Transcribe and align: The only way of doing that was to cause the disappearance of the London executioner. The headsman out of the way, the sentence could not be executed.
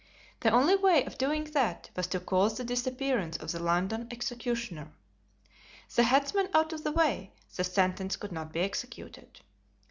The 0.39 0.49
only 0.49 0.75
way 0.75 1.05
of 1.05 1.19
doing 1.19 1.43
that 1.51 1.91
was 1.95 2.07
to 2.07 2.19
cause 2.19 2.57
the 2.57 2.63
disappearance 2.63 3.37
of 3.37 3.51
the 3.51 3.59
London 3.59 4.07
executioner. 4.09 4.91
The 5.93 6.01
headsman 6.05 6.49
out 6.55 6.73
of 6.73 6.83
the 6.83 6.91
way, 6.91 7.33
the 7.55 7.63
sentence 7.63 8.15
could 8.15 8.31
not 8.31 8.51
be 8.51 8.61
executed. 8.61 9.41